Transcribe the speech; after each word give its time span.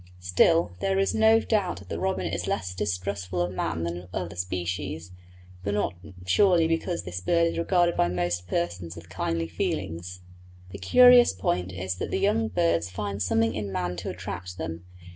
Still, 0.19 0.71
there 0.79 0.97
is 0.97 1.13
no 1.13 1.39
doubt 1.39 1.77
that 1.77 1.89
the 1.89 1.99
robin 1.99 2.25
is 2.25 2.47
less 2.47 2.73
distrustful 2.73 3.39
of 3.39 3.53
man 3.53 3.83
than 3.83 4.07
other 4.11 4.35
species, 4.35 5.11
but 5.63 5.75
not 5.75 5.93
surely 6.25 6.67
because 6.67 7.03
this 7.03 7.21
bird 7.21 7.45
is 7.51 7.57
regarded 7.59 7.95
by 7.95 8.07
most 8.07 8.47
persons 8.47 8.95
with 8.95 9.11
kindly 9.11 9.47
feelings. 9.47 10.21
The 10.71 10.79
curious 10.79 11.33
point 11.33 11.71
is 11.71 11.93
that 11.97 12.09
the 12.09 12.17
young 12.19 12.47
birds 12.47 12.89
find 12.89 13.21
something 13.21 13.53
in 13.53 13.71
man 13.71 13.95
to 13.97 14.09
attract 14.09 14.57
them. 14.57 14.85